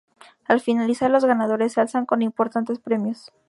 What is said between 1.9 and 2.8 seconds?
con importantes